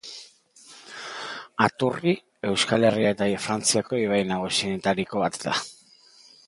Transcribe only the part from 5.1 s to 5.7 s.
bat da.